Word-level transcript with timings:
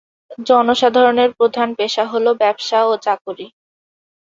জনসাধারনের 0.47 1.29
প্রধান 1.37 1.69
পেশা 1.79 2.03
হলো 2.05 2.29
ব্যবসা 2.41 2.79
ও 2.85 2.93
চাকুরী। 2.97 3.47